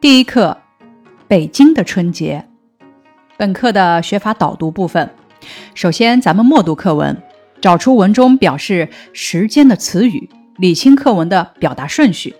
[0.00, 0.56] 第一课，
[1.26, 2.46] 北京的春节。
[3.36, 5.10] 本课的学法导读部分，
[5.74, 7.20] 首先咱们默读课文，
[7.60, 12.32] 找出文中表示时间的词语，理清课文的表达顺序，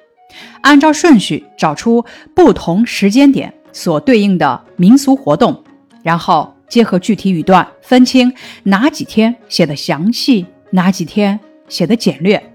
[0.60, 5.64] 按照顺序找出不同时间点所对应的民俗活动，
[6.04, 8.32] 然后结合具体语段，分清
[8.62, 12.52] 哪几天写的详细，哪几天写的简略，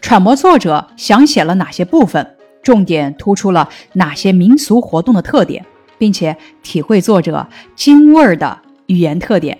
[0.00, 2.35] 揣摩作者想写了哪些部分。
[2.66, 5.64] 重点突出了哪些民俗活动的特点，
[5.98, 9.56] 并且体会作者京味儿的语言特点。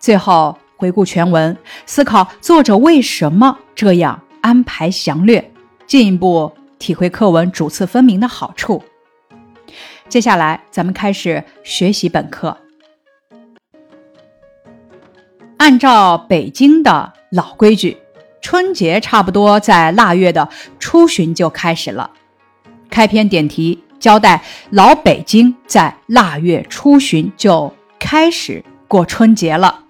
[0.00, 5.52] 最后回顾全文，思考作者为什么这样安排详略，
[5.86, 6.50] 进一步
[6.80, 8.82] 体会课文主次分明的好处。
[10.08, 12.56] 接下来，咱们开始学习本课。
[15.58, 17.98] 按照北京的老规矩，
[18.42, 20.48] 春节差不多在腊月的
[20.80, 22.10] 初旬就开始了。
[22.90, 29.84] 开篇点题交代，老北京在腊月初旬就开始过春节了，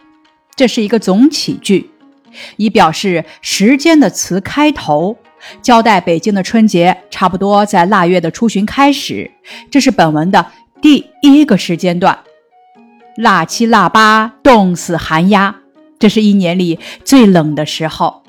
[0.57, 1.91] 这是一个总起句，
[2.57, 5.17] 以表示时间的词开头，
[5.61, 9.31] 交代北京的春节差不多在腊月的初旬开始，
[9.71, 10.47] 这是本文的
[10.81, 12.19] 第一个时间段。
[13.17, 15.57] 腊七腊八冻死寒鸦，
[15.99, 18.23] 这是一年里最冷的时候。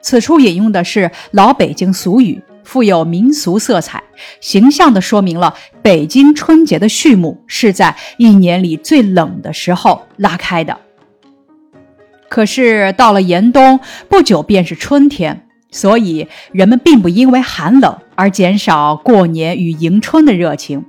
[0.00, 2.42] 此处引用的是老北京俗语。
[2.66, 4.02] 富有民俗色彩，
[4.40, 10.76] 形象地说明了北京春节的序幕是在一年里最冷的时候拉开的。
[12.28, 13.78] 可是到了严冬，
[14.08, 20.84] 不久便是春天，所以人们并不因为寒冷而减少过年与迎春的热情。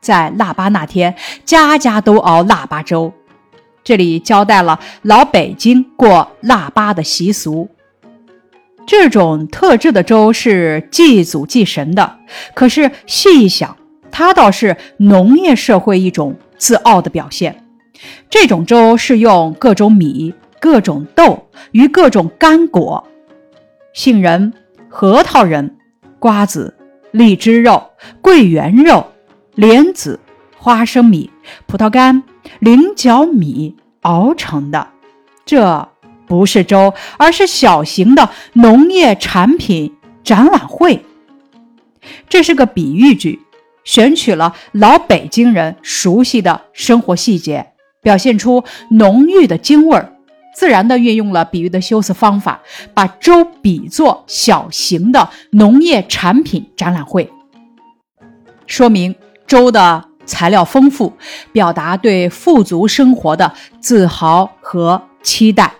[0.00, 3.12] 在腊八那天，家家都熬腊八粥。
[3.84, 7.68] 这里交代了老北京过腊八的习俗。
[8.86, 12.18] 这种特制的粥是祭祖祭神的，
[12.54, 13.76] 可是细一想，
[14.12, 17.64] 它倒是农业社会一种自傲的表现。
[18.30, 23.04] 这种粥是用各种米、各种豆与各种干果，
[23.92, 24.52] 杏仁、
[24.88, 25.76] 核桃仁、
[26.20, 26.76] 瓜子、
[27.10, 29.04] 荔枝肉、桂圆肉、
[29.56, 30.20] 莲子、
[30.56, 31.28] 花生米、
[31.66, 32.22] 葡萄干、
[32.60, 34.86] 菱角米熬成的。
[35.44, 35.88] 这。
[36.26, 39.94] 不是粥，而是小型的农业产品
[40.24, 41.04] 展览会。
[42.28, 43.40] 这是个比喻句，
[43.84, 47.72] 选取了老北京人熟悉的生活细节，
[48.02, 50.12] 表现出浓郁的京味儿，
[50.54, 52.60] 自然地运用了比喻的修辞方法，
[52.94, 57.30] 把粥比作小型的农业产品展览会，
[58.66, 59.14] 说明
[59.46, 61.12] 粥的材料丰富，
[61.52, 65.72] 表达对富足生活的自豪和期待。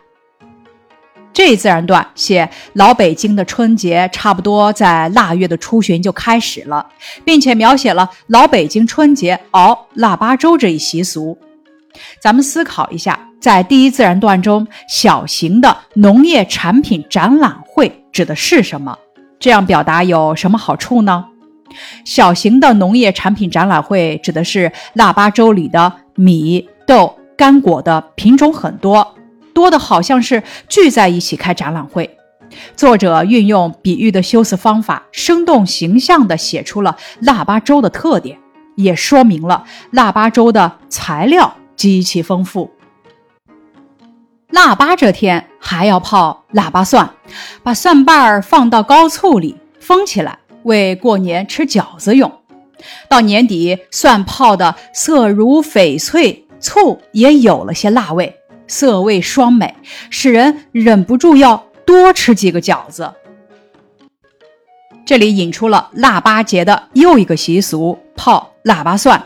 [1.36, 6.86] 这一自然段写老北京的春节差不多在腊月的初旬就开始了，
[7.26, 11.36] 并且描写了老北京春节熬腊八粥这一习俗。
[12.22, 18.96] 咱们思考一下，在第一自然段中，小型的农业产品展览会指的是什么？
[19.38, 21.26] 这样表达有什么好处呢？
[22.06, 29.12] 小型的农业产品展览会指的是腊八粥里的米、豆、干果的品种很多。
[29.56, 32.18] 多的好像是聚在一起开展览会。
[32.76, 38.38] 作者运用比喻的修辞方法，生动形象地写出了腊八粥的特点，
[38.76, 42.70] 也说明了腊八粥的材料极其丰富。
[44.50, 47.10] 腊八这天还要泡腊八蒜，
[47.62, 52.30] 把蒜瓣儿放到高醋里封起来，为过年吃饺子用。
[53.08, 58.36] 到年底，蒜泡的色如翡翠，醋也有了些辣味。
[58.66, 59.74] 色味双美，
[60.10, 63.12] 使人忍不住要多吃几个饺子。
[65.04, 69.22] 这里引出了腊八节的又一个习俗——泡腊八蒜，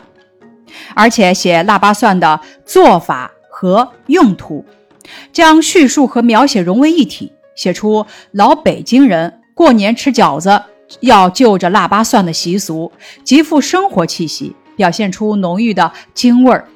[0.93, 4.63] 而且写腊八蒜的做法和用途，
[5.33, 10.61] 将叙述和描写融为一体，写出老北京人过年吃饺子
[10.99, 12.91] 要就着腊八蒜的习俗，
[13.23, 16.67] 极富生活气息，表现出浓郁的京味儿。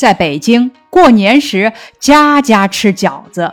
[0.00, 3.52] 在北京过年时，家家吃饺子。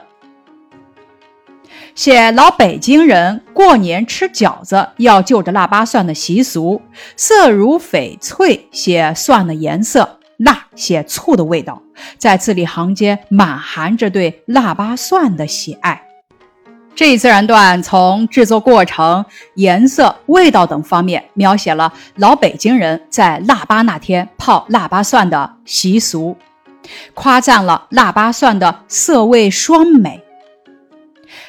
[1.94, 6.82] 写老北京人过年吃饺子要就着腊八蒜的习俗，
[7.18, 10.08] 色如翡翠，写蒜的颜色；
[10.38, 11.84] 辣，写醋的味道。
[12.18, 16.07] 在字里行间满含着对腊八蒜的喜爱。
[16.98, 19.24] 这一自然段从制作过程、
[19.54, 26.36] 颜色、味道等方面描写了老北京人在腊八那天泡腊八蒜的习俗，
[27.14, 30.20] 夸赞了腊八蒜的色味双美。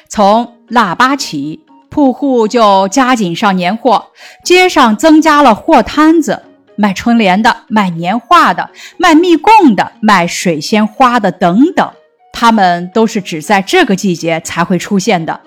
[0.07, 4.09] 从腊八起，铺户就加紧上年货，
[4.45, 6.43] 街上增加了货摊子，
[6.75, 11.91] 卖春联的、卖年画的、卖蜜供的、卖水仙花的等等。
[12.39, 15.41] 他们都是只在这个季节才会出现的，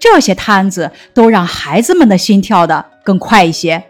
[0.00, 3.84] 这些摊子都让孩子们的心跳的更快一些。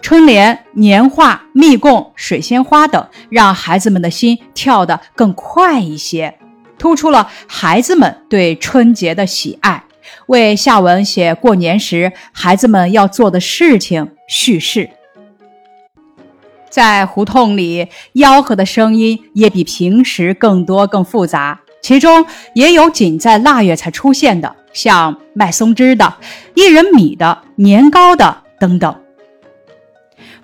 [0.00, 6.38] 春联、年画、蜜供、水仙花等，让孩子们的心跳得更快一些，
[6.78, 9.84] 突出了孩子们对春节的喜爱，
[10.28, 14.88] 为下文写过年时孩子们要做的事情叙事。
[16.70, 21.60] 在胡同里，吆喝的声音也比平时更多、更复杂。
[21.80, 26.14] 其中也有仅在腊月才出现的，像卖松枝的、
[26.54, 28.94] 一人米的、年糕的等等。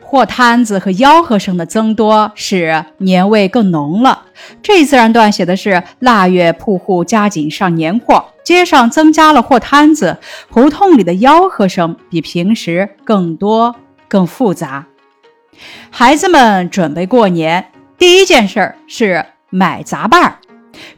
[0.01, 4.23] 货摊子和吆喝声的增多，使年味更浓了。
[4.63, 10.19] 这自然段写的是腊月铺户加紧上年货，街上增加了货摊子，
[10.51, 13.75] 胡同里的吆喝声比平时更多、
[14.07, 14.87] 更复杂。
[15.91, 20.39] 孩子们准备过年，第一件事儿是买杂拌儿，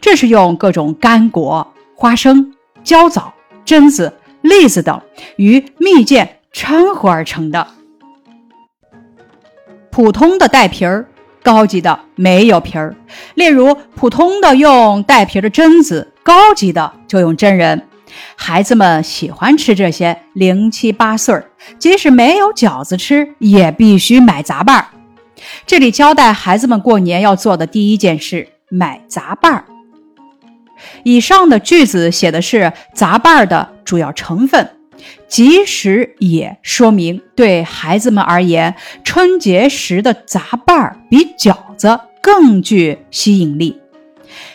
[0.00, 3.32] 这是用各种干果、花生、焦枣、
[3.64, 5.00] 榛子、栗子等
[5.36, 7.66] 与蜜饯掺和而成的。
[9.90, 11.06] 普通的带皮儿，
[11.42, 12.94] 高级的没有皮儿。
[13.34, 17.86] 例如，普通的用带皮的榛子，高级的就用真人。
[18.36, 24.86] 孩子们喜欢吃这些，零七八碎儿，即使没有饺子吃，也必须买杂拌儿。
[25.66, 29.64] 这里交代孩子们过年要做的第一件事：买杂拌儿。
[31.04, 34.70] 以上的句子写的是杂拌儿的主要成分，
[35.26, 43.80] 即使也说明对孩子们而言，春节时的杂拌儿比饺子更具吸引力。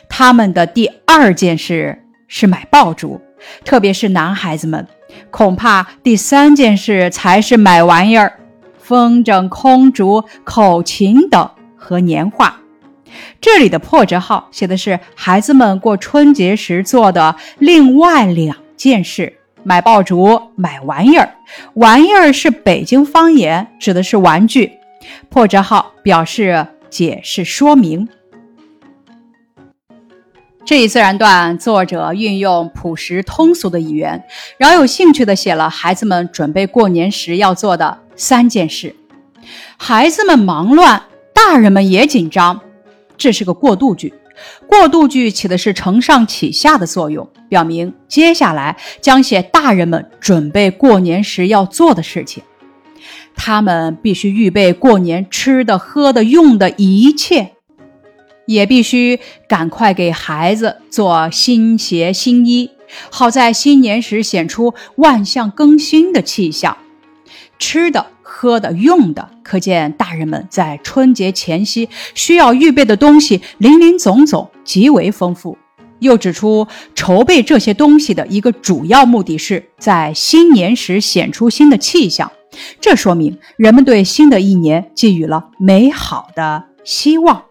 [0.09, 3.19] 他们的第二件事是买爆竹。
[3.63, 4.87] 特别是男孩子们，
[5.29, 8.39] 恐怕第三件事才是买玩意儿：
[8.77, 12.57] 风筝、空竹、口琴等和年画。
[13.41, 19.33] 这里的破折号写的是孩子们过春节时做的另外两件事：
[19.63, 21.29] 买爆竹、买玩意儿。
[21.73, 24.71] 玩意儿是北京方言，指的是玩具。
[25.29, 28.07] 破折号表示解释说明。
[30.63, 34.23] 这一自然段，作者运用朴实通俗的语言，
[34.57, 38.95] 饶有兴趣地写了孩子们准备过年时要做的三件事。
[39.75, 41.01] 孩子们忙乱，
[41.33, 42.61] 大人们也紧张，
[43.17, 44.13] 这是个过渡句。
[44.67, 52.43] 过渡句起的是承上启下的作用，表明接下来将写大人们准备过年时要做的事情。
[53.35, 57.53] 他们必须预备过年吃的、喝的、用的一切。
[58.45, 62.69] 也必须赶快给孩子做新鞋新衣，
[63.09, 66.77] 好在新年时显出万象更新的气象。
[67.59, 75.57] 吃的、喝的、用的，可见大人们在春节前夕需要预备的东西林林总总，极为丰富。
[75.99, 82.31] 又指出，筹备这些东西的一个主要目的是在新年时显出新的气象，
[82.79, 87.43] 这说明人们对新的一年寄予了美好的希望。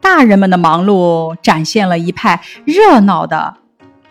[0.00, 3.54] 大人们的忙碌展现了一派热闹的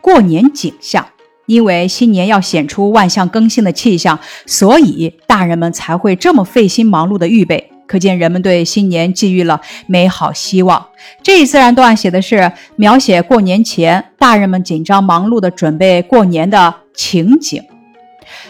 [0.01, 1.06] 过年景象。
[1.45, 7.71] 因为新年要显出万象更新的气象，所以大人们才会这么费心忙碌的预备。
[7.87, 10.85] 可见人们对新年寄予了美好希望。
[11.23, 17.63] 这一自然段写的是描写过年前大人们紧张忙碌的准备过年的情景。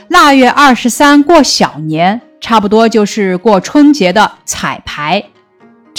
[0.10, 5.24] 腊月二十三过小年，差不多就是过春节的彩排。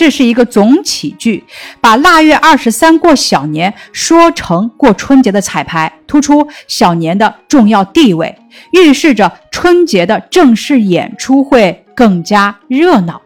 [0.00, 1.44] 这是一个总起句，
[1.78, 8.34] 把腊月二十三过小年说成过春节的彩排，突出小年的重要地位，
[8.72, 13.20] 预示着春节的正式演出会更加热闹。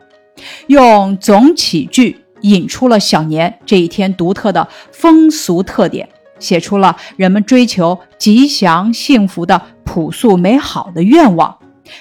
[0.66, 6.08] 用总起句引出了小年这一天独特的风俗特点，
[6.40, 11.56] 写出了人们追求吉祥幸福的朴素美好的愿望。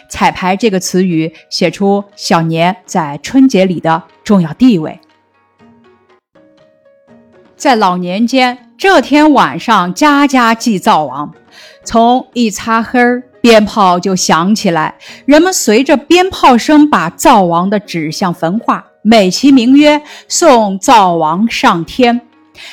[0.10, 5.00] 彩排这个词语写出小年在春节里的重要地位。
[7.56, 11.34] 在老年间，这天晚上家家祭灶王，
[11.86, 22.20] 从一擦黑儿，鞭炮就响起来，人们随着鞭炮声把灶王的指向焚化，美其名曰送灶王上天。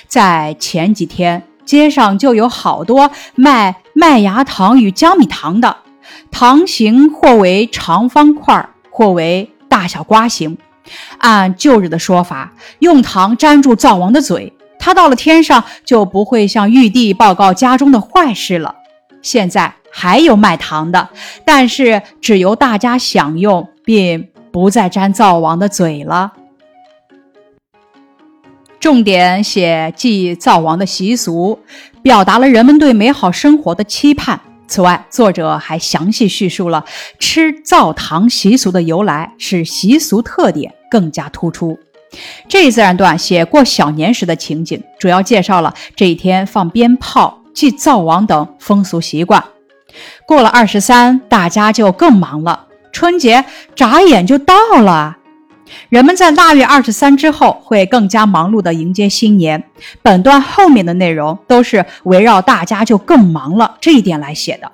[0.09, 5.77] 在前几天，街上就有好多卖麦芽糖与江米糖的。
[6.33, 10.59] 糖形或为长方块，或为大小瓜形。
[11.19, 18.75] 按旧日的说法，用糖粘住灶王的嘴，他到了天上就不会向玉帝报告家中的坏事了。
[19.23, 21.11] 现在还有卖糖的，
[21.45, 26.33] 但是只由大家享用，并不再沾灶王的嘴了。
[28.81, 31.59] 重点写祭灶王的习俗，
[32.03, 34.41] 表达了人们对美好生活的期盼。
[34.71, 36.85] 此外，作者还详细叙述了
[37.19, 41.77] 吃灶糖习俗的由来，使习俗特点更加突出。
[42.49, 49.45] 这一自然段写过小年时的情景，主要介绍了这一天放鞭炮、祭灶王等风俗习惯。
[50.25, 55.17] 过了二十三，大家就更忙了，春节眨眼就到了。
[55.89, 59.63] 人们在腊月二十三之后会更加忙碌地迎接新年。
[60.03, 64.71] 本段后面的内容都是围绕大家就更忙了这一点来写的。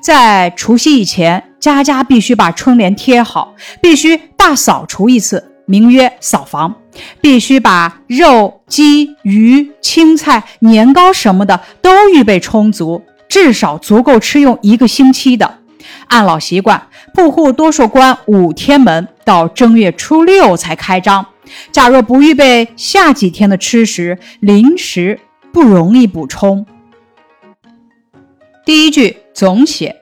[0.00, 6.74] 在除夕以前，家家必须把春联贴好，必须大扫除一次，名曰扫房。
[7.22, 13.00] 必须把肉、鸡、鱼、青菜、年糕什么的都预备充足，
[13.30, 15.58] 至少足够吃用一个星期的。
[16.08, 21.26] 按老习惯，铺户多数关五天门，到正月初六才开张。
[21.70, 25.18] 假若不预备下几天的吃食，临时
[25.52, 26.64] 不容易补充。
[28.64, 29.96] 第一句总写，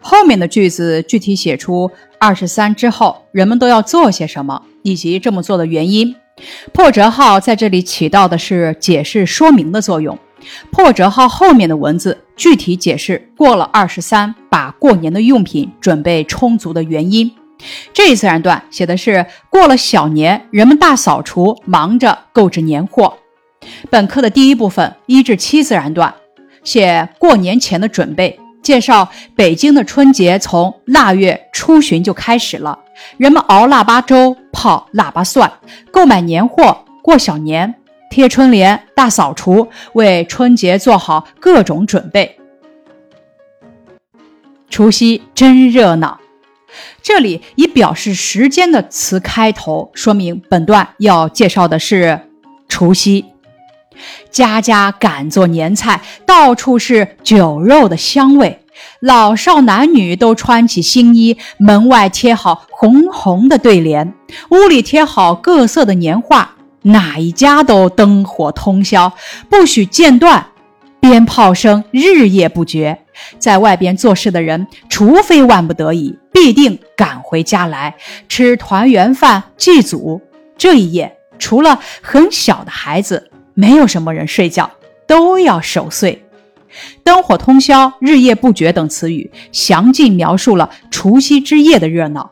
[0.00, 6.16] 后面的句子具体写出二十三之后人们都要做些什么，以及这么做的原因。
[6.72, 10.18] 破折号在这里起到的是解释说明的作用。
[10.72, 17.30] 破折号后面的文字具体解释过了二十三，把过年的用品准备充足的原因。
[17.92, 23.14] 这一自然段写的是过了小年，人们大扫除，忙着购置年货。
[23.90, 26.14] 本课的第一部分一至七自然段
[26.64, 29.06] 写过年前的准备，介绍
[29.36, 32.78] 北京的春节从腊月初旬就开始了，
[33.18, 35.52] 人们熬腊八粥、泡腊八蒜，
[35.90, 37.74] 购买年货，过小年。
[38.10, 42.36] 贴春联、大扫除，为春节做好各种准备。
[44.68, 46.18] 除夕真热闹，
[47.00, 52.20] 这里以表示时间的词开头，说明本段要介绍的是
[52.68, 53.26] 除夕。
[54.28, 58.58] 家家赶做年菜，到处是酒肉的香味，
[58.98, 64.12] 老少男女都穿起新衣，门外贴好红红的对联，
[64.50, 66.56] 屋里贴好各色的年画。
[66.82, 69.12] 哪一家都灯火通宵，
[69.48, 70.46] 不许间断，
[70.98, 72.98] 鞭炮声日夜不绝。
[73.38, 77.94] 在外边做事的人，除非万不得已，必定赶回家来
[78.28, 80.20] 吃团圆饭祭祖。
[80.56, 84.70] 这一夜，除了很小的孩子，没有什么人睡觉，
[85.06, 86.24] 都要守岁。
[87.02, 92.30] 灯火通宵、日夜不绝等词语，详尽描述了除夕之夜的热闹。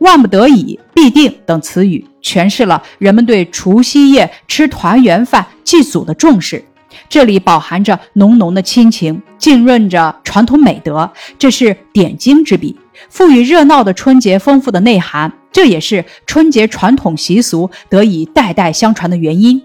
[0.00, 6.62] 万不得已、必定等词语诠释了人们对除夕夜吃团圆饭祭祖的重视，
[7.08, 12.76] 这里饱含着浓浓的亲情，浸润着传统美德，这是点睛之笔，
[13.08, 15.32] 赋予热闹的春节丰富的内涵。
[15.52, 19.60] 这也是春节传统习俗得以代代相传的原因。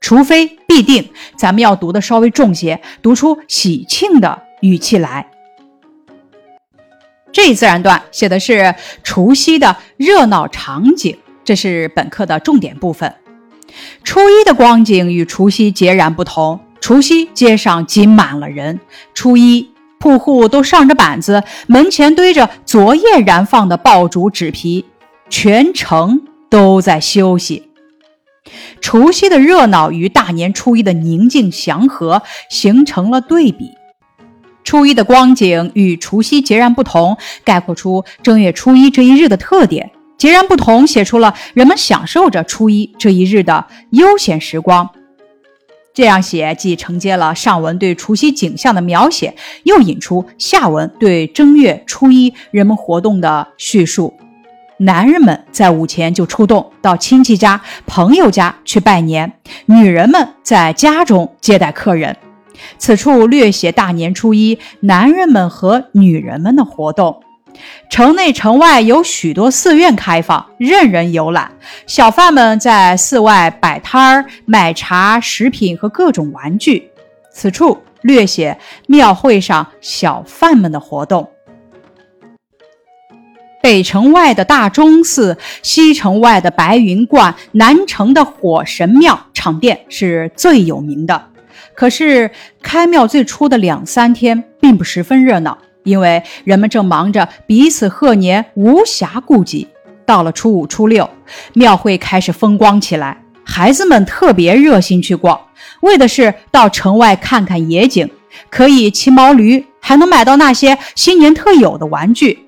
[0.00, 5.26] 除非必定，咱们要读的稍微重些，读出喜庆的语气来。
[7.36, 13.14] 这一自然段写的是除夕的热闹场景，这是本课的重点部分。
[14.02, 16.58] 初一的光景与除夕截然不同。
[16.80, 18.80] 除夕街上挤满了人，
[19.12, 24.86] 初一铺户都上着板子，门前堆着昨夜燃放的爆竹纸皮，
[25.28, 27.68] 全城都在休息。
[28.80, 33.72] 除夕的热闹与大年初一的宁静祥和形成了对比。
[34.66, 39.92] 初一的光景与除夕截然不同，概括出正月初一这一日的特点。
[40.18, 44.90] 截然不同，写出了人们享受着初一这一日的悠闲时光。
[45.94, 54.12] 这样写既承接了上文对除夕景象的描写，又引出下文对正月初一人们活动的叙述。
[54.78, 59.32] 男人们在午前就出动到亲戚家、朋友家去拜年，
[59.66, 62.16] 女人们在家中接待客人。
[62.78, 67.22] 此处略写大年初一男人们和女人们的活动。
[67.88, 71.50] 城内城外有许多寺院开放，任人游览。
[71.86, 76.90] 小贩们在寺外摆摊儿卖茶、食品和各种玩具。
[77.32, 81.30] 此处略写庙会上小贩们的活动。
[83.62, 91.30] 北城外的大钟寺，西城外的白云观，南城的火神庙场殿是最有名的。
[91.76, 92.30] 可是
[92.62, 99.68] 开庙最初的两三天并不十分热闹，因为人们正忙着彼此贺年，无暇顾及。
[100.06, 101.08] 到了初五、初六，
[101.52, 105.38] 庙会开始风光起来，孩子们特别热心去逛，
[105.80, 108.08] 为的是到城外看看野景，
[108.48, 112.38] 可以骑毛驴，还能买到那些新年特有的玩具。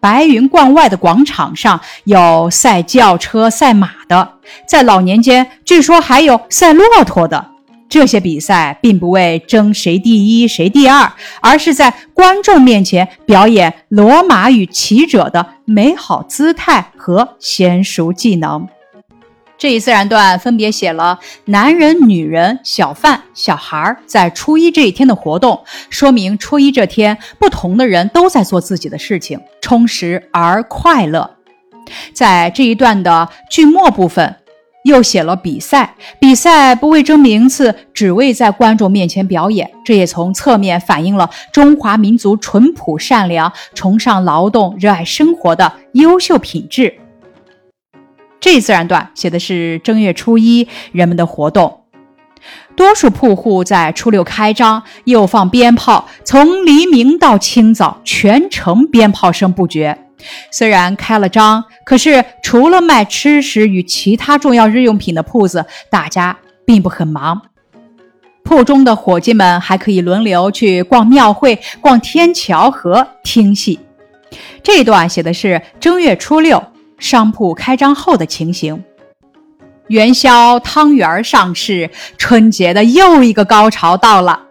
[0.00, 4.32] 白云观外的广场上有赛轿车、赛马的，
[4.68, 7.53] 在老年间据说还有赛骆驼的。
[7.88, 18.66] 这些比赛并不为争谁第一谁第二，而是在观众面前表演罗马与骑者的美好姿态和娴熟技能。
[19.56, 31.36] 这一自然段分别写了男人、女人、小贩、小孩在初一这一天的活动，说明初一这天不同的人都在做自己的事情，充实而快乐。
[32.12, 34.36] 在这一段的句末部分，
[34.84, 39.70] 又写了比赛，比赛不为争名次，只为在观众面前表演。
[39.82, 46.94] 这也从侧面反映了中华民族淳朴善良、崇尚劳动、热爱生活的优秀品质。
[48.38, 51.80] 这一自然段写的是正月初一人们的活动，
[52.76, 59.98] 多数铺户在初六开张，又放鞭炮，从黎明到清早，全城鞭炮声不绝。
[60.50, 67.42] 虽然开了张，可是除了卖吃食与其他重要日用品的铺子，大家并不很忙。
[68.42, 73.80] 铺中的伙计们还可以轮流去逛庙会、逛天桥和听戏。
[74.62, 76.62] 这段写的是正月初六。
[76.96, 78.82] 商铺开张后的情形，
[79.88, 84.43] 元宵汤圆上市，春节的又一个高潮到了。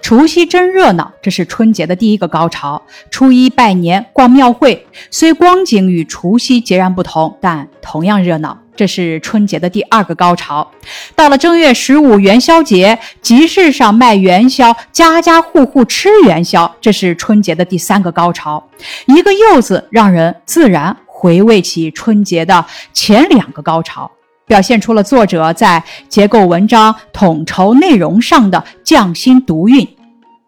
[0.00, 2.82] 除夕真热闹，这是春节的第一个高潮。
[3.10, 10.70] 初一拜年逛庙会，虽光景与除夕截然不同，但同样热闹，这是春节的第二个高潮。
[11.14, 18.62] 到了正月十五元宵节，集市上卖元宵，家家户户吃元宵，这是春节的第三个高潮。
[19.06, 20.96] 一个“又”字，让人自然。
[21.14, 24.10] 回味起春节的前两个高潮，
[24.52, 29.88] 表现出了作者在结构文章、统筹内容上的匠心独运。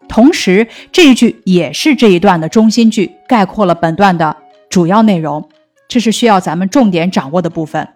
[0.07, 4.37] 同时，这一句也是这一段的中心句，概括了本段的
[4.69, 5.49] 主要内容。
[5.87, 7.87] 这是需要咱们重点掌握的部分。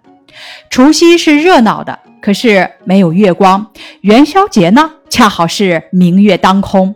[0.72, 3.68] 除夕是热闹的，可是没有月光；
[4.02, 6.96] 元宵节呢，恰好是明月当空。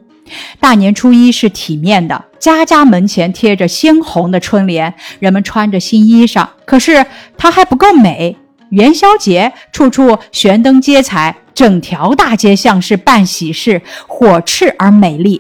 [0.60, 6.48] 大年初一是体面的，家家门前贴着鲜红的春联，人们穿着新衣裳。
[6.66, 7.06] 可是
[7.38, 8.36] 它还不够美。
[8.74, 15.40] 元宵节处处悬灯接彩，整条大街像是办喜事，火炽而美丽。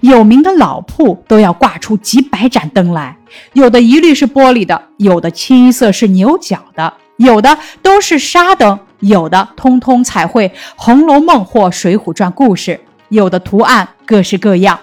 [0.00, 3.16] 有名的老铺都要挂出几百盏灯来，
[3.52, 12.80] 有的一律是玻璃的，有的清一色是牛角的，有的都是纱灯，有的通通彩绘《红楼梦》或《水浒传》故事。
[13.10, 14.80] 有的图案各式各样，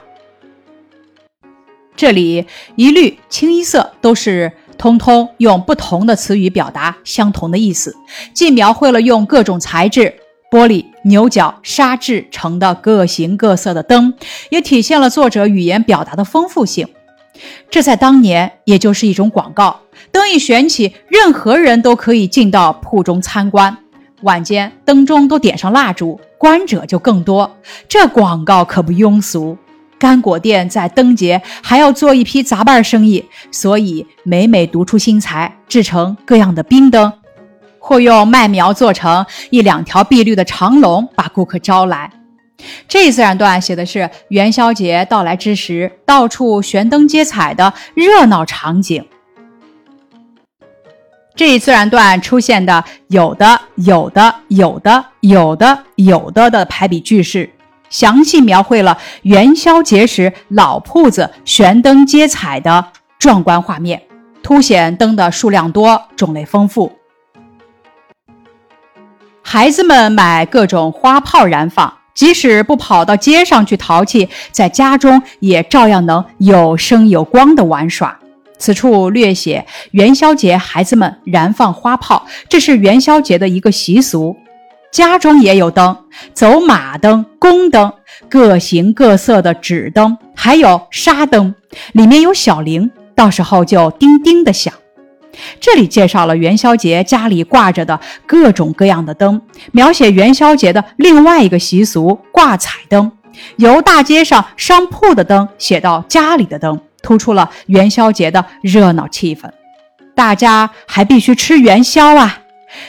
[1.97, 2.45] 这里
[2.77, 7.95] 一律清一色，都是通通用不同的词语表达相同的意思，
[8.33, 10.13] 既描绘了用各种材质——
[10.51, 14.13] 玻璃、牛角、纱制成的各形各色的灯，
[14.49, 16.87] 也体现了作者语言表达的丰富性。
[17.69, 19.79] 这在当年也就是一种广告，
[20.11, 23.75] 灯一悬起，任何人都可以进到铺中参观。
[24.21, 26.19] 晚间灯中都点上蜡烛。
[26.37, 27.55] 观者就更多，
[27.87, 29.57] 这广告可不庸俗。
[30.03, 37.13] 干果店在灯节还要做一批杂办生意，所以每每独出心裁，制成各样的冰灯，
[37.79, 42.11] 或用麦苗做成一两条碧绿的长龙，把顾客招来。
[42.85, 49.05] 这一自然段写的是元宵节到来之时，到处悬灯接彩的热闹场景。
[51.33, 57.49] 这一自然段出现的有的、有的、有的、有的、有的的排比句式，
[57.93, 62.87] 详细描绘了元宵节时老铺子悬灯接彩的
[63.19, 64.01] 壮观画面，
[64.41, 66.91] 凸显灯的数量多、种类丰富。
[69.43, 78.19] 孩子们买各种花炮燃放，即使不跑到街上去淘气，在家中也照样能有声有光的玩耍。
[78.57, 84.35] 此处略写元宵节，孩子们燃放花炮，这是元宵节的一个习俗。
[84.93, 85.97] 家中也有灯，
[86.35, 87.91] 走马灯、宫灯，
[88.29, 91.55] 各形各色的纸灯，还有纱灯，
[91.93, 94.71] 里面有小铃，到时候就叮叮的响。
[95.59, 103.11] 这里介绍了元宵节家里挂着的各种各样的灯，描写元宵节的另外一个习俗——挂彩灯，
[103.55, 106.79] 由大街上商铺的灯写到家里的灯。
[107.01, 109.49] 突出了元宵节的热闹气氛，
[110.13, 112.42] 大家还必须吃元宵啊！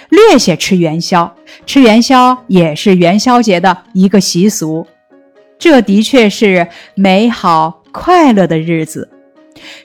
[0.09, 1.35] 略写吃元宵，
[1.67, 4.87] 吃元宵也是元宵节的一个习俗。
[5.59, 9.09] 这的确是美好快乐的日子。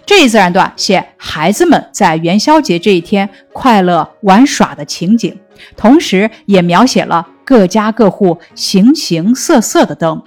[0.06, 5.38] 这一自然段写孩子们在元宵节这一天快乐玩耍的情景，
[5.78, 10.22] 同时也描写了各家各户形形色色的灯。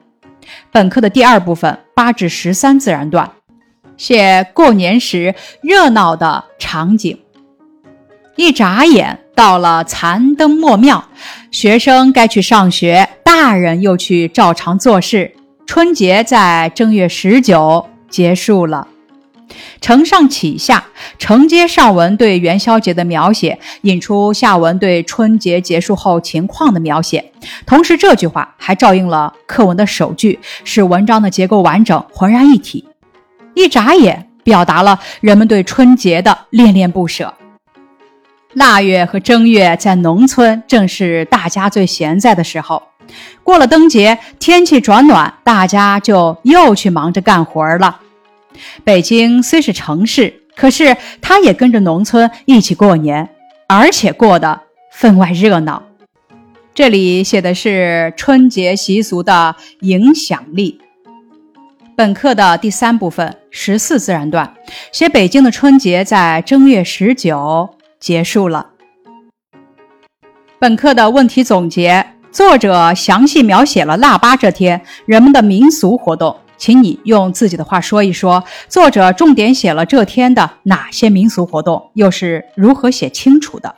[0.70, 1.78] 本课的第二部分。
[1.94, 3.30] 八至十三自然段，
[3.98, 7.20] 写过年时热闹的场景。
[8.34, 11.04] 一眨眼到了残灯末庙，
[11.50, 15.34] 学生该去上学，大人又去照常做事。
[15.66, 18.88] 春节在正月十九结束了。
[19.80, 20.84] 承上启下，
[21.18, 27.32] 承接上文对元宵节的描写，引出下文对春节结束后情况的描写。
[27.66, 32.86] 同时，这句话还照应了课文的首句，使文章的结构完整，浑然一体。
[33.54, 37.34] 一眨眼，表达了人们对春节的恋恋不舍。
[38.54, 42.82] 腊月和正月在农村正是大家最闲在的时候。
[43.42, 48.00] 过了灯节，天气转暖，大家就又去忙着干活了。
[48.84, 53.28] 北京虽是城市，可是它也跟着农村一起过年，
[53.66, 54.60] 而且过得
[54.92, 55.82] 分外热闹。
[56.74, 60.80] 这里写的是春节习俗的影响力。
[61.94, 64.54] 本课的第三部分十四自然段，
[64.92, 67.68] 写北京的春节在正月十九
[68.02, 68.66] 结束了。
[70.58, 76.36] 本课的问题总结，作者详细描写了腊八这天人们的民俗活动。
[76.56, 83.74] 请你用自己的话说一说，作者重点写了这天的哪些民俗活动，又是如何写清楚的？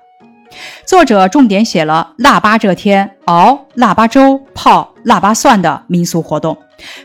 [0.86, 6.56] 作者重点写了腊八这天熬腊八粥、泡腊八蒜的民俗活动。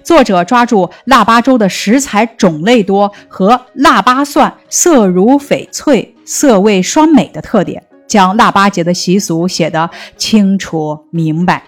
[0.04, 11.64] 作者抓住腊八粥的食材种类多和腊八蒜色如翡翠、色味双美的特点，将腊八节的习俗写得清楚明白。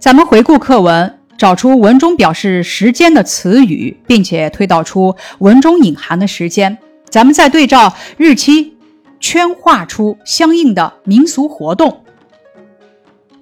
[0.00, 1.20] 咱们回顾课文。
[1.38, 6.78] 找出文中表示时间的词语，并且推导出文中隐含的时间。
[7.08, 8.76] 咱们再对照日期，
[9.18, 12.04] 圈画出相应的民俗活动。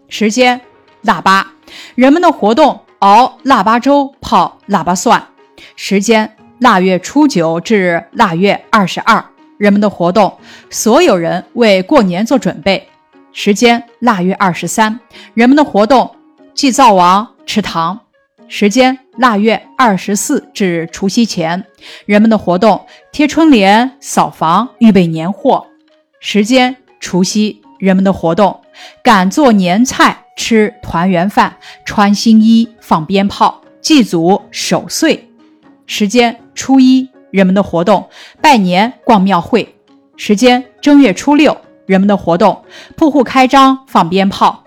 [0.08, 0.60] 时间：
[1.02, 1.54] 腊八，
[1.94, 5.26] 人们的活动：熬腊八粥、泡腊八蒜。
[5.76, 9.24] 时间：腊月初九至腊月二十二，
[9.56, 10.36] 人们的活动：
[10.68, 12.86] 所有人为过年做准备。
[13.32, 15.00] 时间：腊月二十三，
[15.32, 16.14] 人们的活动：
[16.54, 17.26] 祭灶王。
[17.46, 17.98] 吃糖，
[18.46, 21.64] 时间腊月二十四至除夕前，
[22.04, 25.66] 人们的活动贴春联、扫房、预备年货。
[26.20, 28.60] 时间除夕，人们的活动
[29.02, 35.29] 赶做年菜、吃团圆饭、穿新衣、放鞭炮、祭祖、守岁。
[35.92, 38.08] 时间初一，人们的活动
[38.40, 39.74] 拜年、逛庙会。
[40.16, 42.64] 时间正月初六，人们的活动
[42.96, 44.62] 铺户开张、放鞭炮。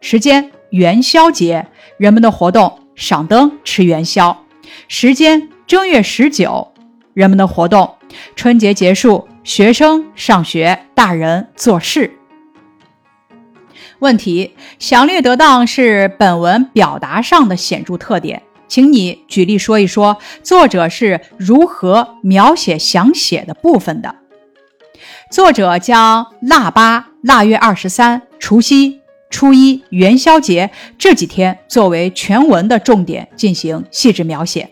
[0.00, 1.66] 时间元宵节。
[1.96, 4.44] 人们的活动：赏灯、吃元宵。
[4.86, 6.72] 时间：正月十九。
[7.12, 7.96] 人们的活动：
[8.36, 12.12] 春节结束，学生上学，大人做事。
[13.98, 24.14] 问题：详略得当是本文表达上的显著特点，请你举例说一说，作者是如何描写详写的部分的？
[25.30, 29.00] 作者将腊八、腊月二十三、除夕。
[29.30, 34.70] 初一元宵节这几天作为全文的重点进行细致描写，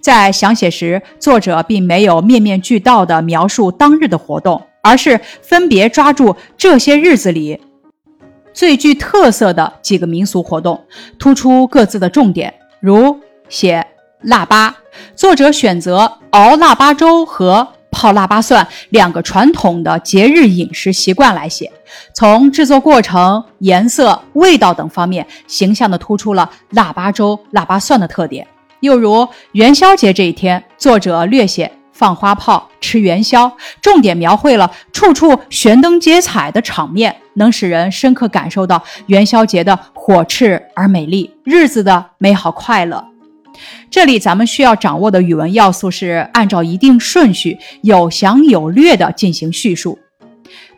[0.00, 7.60] 在详写时，作者并没有面面俱到地描述当日的活动，而是分别抓住这些日子里
[8.54, 10.84] 最具特色的几个民俗活动，
[11.18, 12.54] 突出各自的重点。
[12.78, 13.86] 如写
[14.22, 14.74] 腊八，
[15.14, 17.68] 作者选择熬腊八粥和。
[17.98, 21.72] 泡腊八蒜两个传统的节日饮食习惯来写，
[22.12, 28.46] 从制作过程、颜色、味道等方面，形象地突出了腊八粥、腊八蒜的特点。
[28.80, 43.02] 又如元宵节这一天，作者略写放花炮、吃元宵，重点描绘了处处悬灯结彩的场面，能使人深刻感受到元宵节的火炽而美丽，日子的美好快乐。
[43.90, 49.98] 这里咱们需要掌握的语文要素是按照一定顺序，有详有略地进行叙述。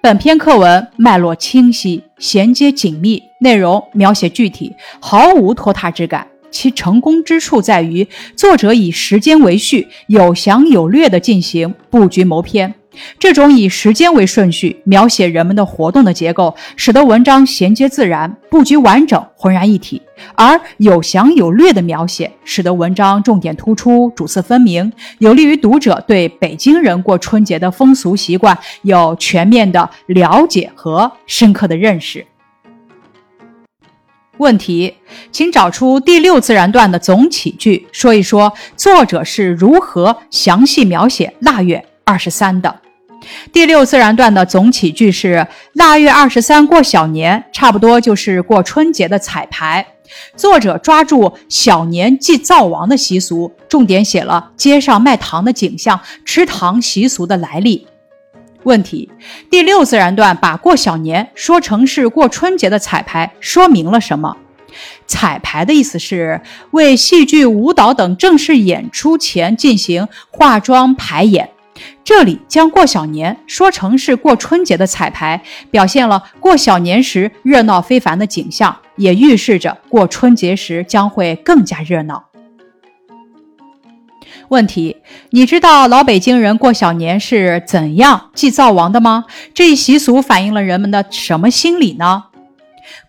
[0.00, 6.26] 本篇课文脉络清晰，衔接紧密，内容描写具体，毫无拖沓之感。
[6.50, 12.74] 其成功之处在于，作者以时间为序，有详有略地进行布局谋篇。
[13.18, 20.00] 这种以时间为顺序描写人们的活动的结构，使得文章衔接自然，布局完整，浑然一体；
[20.34, 32.26] 而有详有略的描写，使得文章重点突出，主次分明，有利于读者对北京人过春节的风俗习惯有全面的了解和深刻的认识。
[34.38, 34.94] 问题，
[35.32, 42.80] 请找出第六自然段的总起句，说一说作者是如何详细描写腊月二十三的。
[43.52, 49.86] 第六自然段的总起句是：腊月二十三过小年，差不多就是过春节的彩排。
[50.36, 57.86] 作者抓住小年祭灶王的习俗，重点写了街上卖糖的景象、吃糖习俗的来历。
[58.64, 59.10] 问题：
[59.50, 64.36] 第六自然段把过小年说成是过春节的彩排，说明了什么？
[65.06, 66.40] 彩排的意思是
[66.72, 71.50] 为戏剧、舞蹈等正式演出前进行化妆排演。
[72.04, 82.24] 这里将过小年说成是过春节的彩排，表现了过小年时热闹非凡的景象，也预示着过春节时将会更加热闹。
[84.48, 84.96] 问题：
[85.30, 89.24] 你知道老北京人过小年是怎样祭灶王的吗？
[89.52, 92.24] 这一习俗反映了人们的什么心理呢？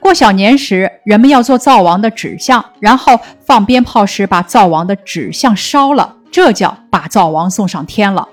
[0.01, 8.27] 过小年时，人们要做灶王的纸像，然后放鞭炮时把灶王的纸像烧了，这叫把灶王送上天了。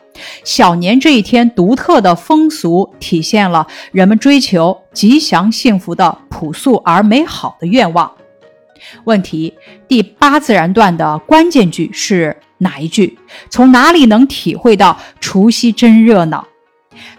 [0.44, 8.12] 小年这一天独特的风俗，体现了人们追求吉祥幸福的朴素而美好的愿望。
[9.04, 9.54] 问题：
[9.88, 13.18] 第八自然段的关键句是哪一句？
[13.50, 16.46] 从哪里能体会到除夕真热闹？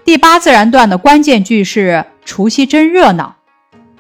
[0.05, 3.36] 第八自然段的关键句是除夕真热闹。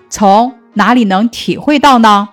[0.09, 2.29] 从哪里能体会到呢？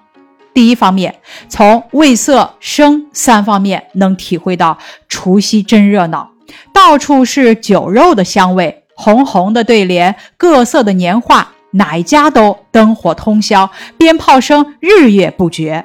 [0.53, 1.17] 第一方面，
[1.49, 6.31] 从味色声三方面能体会到除夕真热闹，
[6.73, 15.85] 到处是酒肉的香味，红红的对联，各色的年画，哪一家都灯火通宵，鞭炮声日夜不绝。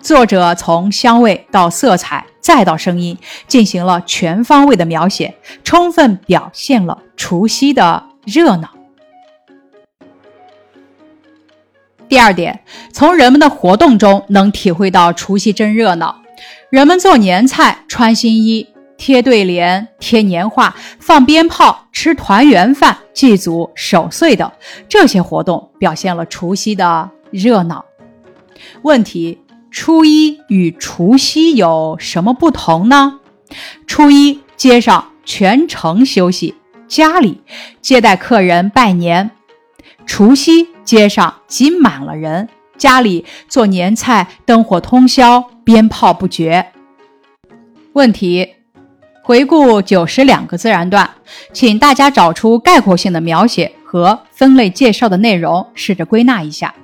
[0.00, 8.68] 作者从香味到色彩再到声音，进行了全方位的描写，充分表现了除夕的热闹。
[12.08, 12.60] 第二点，
[12.92, 16.22] 从人们的活动中能体会到除夕真热闹。
[16.70, 18.66] 人们做年菜、穿新衣、
[18.98, 24.52] 贴对联、贴年画、放鞭炮、吃团圆饭、祭祖、守岁等
[24.86, 27.86] 这些活动，表现了除夕的热闹。
[28.82, 29.38] 问题：
[29.70, 33.20] 初一与除夕有什么不同呢？
[33.86, 36.56] 初一街上全城休息，
[36.86, 37.40] 家里
[37.80, 39.30] 接待客人拜年；
[40.04, 40.68] 除夕。
[40.88, 46.72] 街上挤满了人，家里做年菜，灯火通宵，鞭炮不绝。
[47.92, 48.54] 问题：
[49.28, 51.06] 回顾九十两个自然段，
[51.52, 56.74] 请大家找出概括性的描写和分类介绍的内容，试着归纳一下。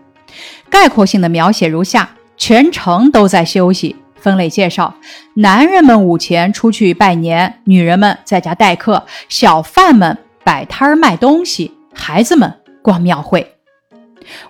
[0.69, 3.97] 概括性的描写如下：全城都在休息。
[4.17, 4.95] 分类介绍：
[5.37, 12.53] 男人们午前出去拜年，女人们在家待客，小贩们摆摊儿卖东西，孩子们
[12.83, 13.55] 逛庙会。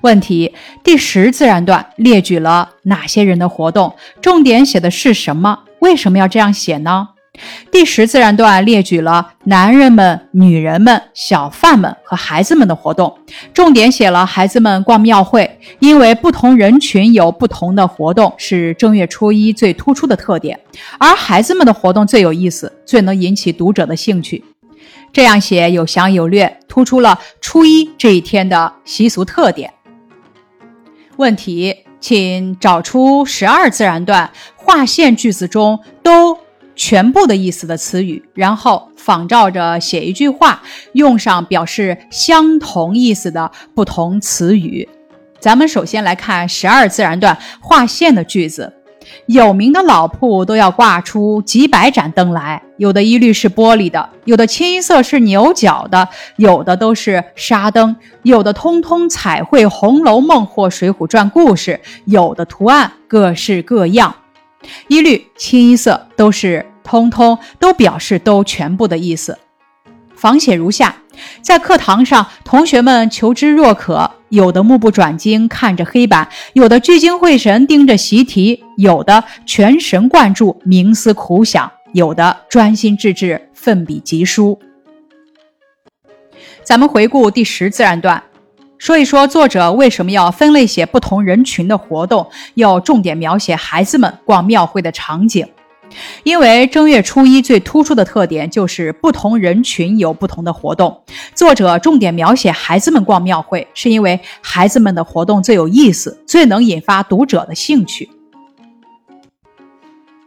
[0.00, 0.52] 问题
[0.83, 3.94] 第十自然段列举了哪些人的活动？
[4.20, 5.61] 重点写的是什么？
[5.78, 7.11] 为什么要这样写呢？
[7.70, 13.18] 第十自然段列举了男人们、女人们、小贩们和孩子们的活动，
[13.53, 20.59] 重点写了孩子们逛庙会，因为不同人群有不同的活动，是正月初一最突出的特点。
[20.99, 24.44] 而孩子们的活动最有意思，最能引起读者的兴趣。
[25.12, 29.73] 这样写有详有略，突出了初一这一天的习俗特点。
[31.16, 36.37] 问题，请找出十二自然段划线句子中都
[36.76, 44.88] 全部的意思的词语，然后仿照着写一句话，用上表示相同意思的不同词语。
[45.38, 48.72] 咱们首先来看十二自然段划线的句子。
[49.26, 64.14] 有名的老铺都要挂出几百盏灯来，有的一律是玻璃的，有的清一色是牛角的，有的都是纱灯，有的通通彩绘《红楼梦》或《水浒传》故事，有的图案各式各样。
[64.88, 69.38] 一律清一色都是通通，都表示都全部的意思。
[70.14, 70.96] 仿写如下：
[71.42, 84.59] 在课堂上，同学们求知若渴，有的目不转睛看着黑板，有的聚精会神盯着习题，有的全神贯注冥思苦想，有的专心致志奋笔疾书。
[86.62, 88.22] 咱们回顾第十自然段，
[88.85, 95.49] 说一说作者为什么要分类写不同人群的活动，要重点描写孩子们逛庙会的场景。
[96.23, 101.01] 因为正月初一最突出的特点就是不同人群有不同的活动。
[101.35, 108.11] 作者重点描写孩子们逛庙会，是因为孩子们的活动最有意思，最能引发读者的兴趣。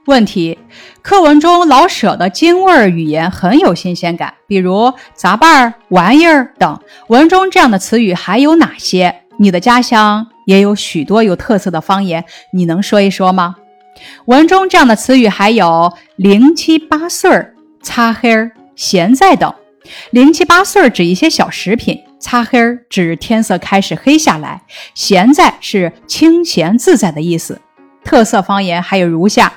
[0.08, 0.58] 问题：
[1.02, 6.80] 课文中老舍的京味儿语言很有新鲜感，比如杂拌儿、玩意儿等。
[7.10, 9.24] 文中这样的词语还有哪些？
[9.38, 13.58] 你的家乡也有许多有特色的方言，你能说一说吗？
[14.26, 19.54] 文中这样的词语还有零七八碎儿、擦黑儿、咸菜等。
[20.12, 24.62] 零七八碎儿指一些小食品，擦黑儿指天色开始黑下来，
[24.96, 27.60] 闲在是清闲自在的意思。
[28.06, 29.52] 特色方言还有如下：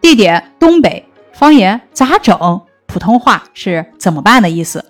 [0.00, 2.62] 地点东北方言咋整？
[2.86, 4.84] 普通话是怎么办的意思。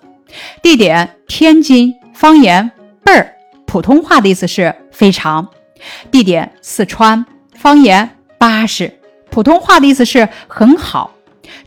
[0.61, 2.71] 地点天津方言
[3.03, 3.33] 倍儿，
[3.65, 5.49] 普通话的意思是非常。
[6.11, 11.11] 地点四川方言巴适，普通话的意思是很好。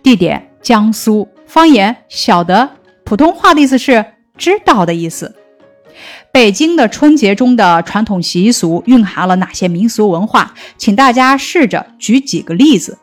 [0.03, 2.70] 地点江苏方言晓得，
[3.05, 4.05] 普通话的意思是
[4.38, 5.35] 知道的意思。
[6.33, 10.55] 北京的春节中的传统习俗蕴含了哪些民俗文化？
[10.79, 12.98] 请大家试着举几个例子。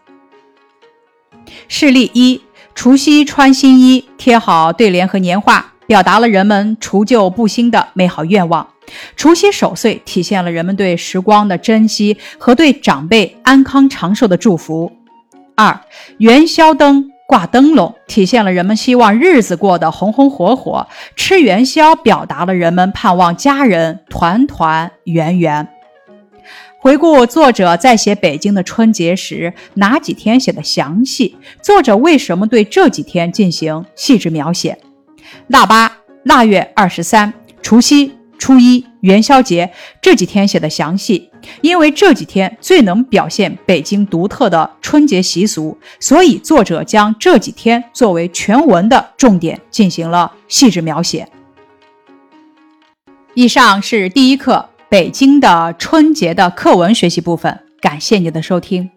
[1.67, 2.41] 事例一：
[2.75, 8.67] 除夕穿新衣，贴好对联和年画，表达了人们除旧布新的美好愿望。
[9.15, 14.91] 除夕守岁，体现了人们对时光的珍惜和对长辈安康长寿的祝福。
[15.56, 15.80] 二
[16.17, 17.12] 元宵灯。
[17.27, 25.67] 挂灯笼，体现了人们希望日子过得红红火火；吃元宵，表达了人们盼望家人团团圆圆。
[26.88, 31.36] 回顾作者在写北京的春节时，哪几天写的详细？
[31.62, 34.80] 作者为什么对这几天进行细致描写？
[35.47, 38.13] 腊八、腊月二十三、除夕。
[38.39, 39.69] 初一元宵节
[40.00, 51.28] 这几天写的详细，因为这几天最能表现北京独特的春节习俗，所以作者将这几天作为全文的重点进行了细致描写。
[53.34, 58.89] 以上是第一课北京的春节的课文学习部分，感谢您的收听。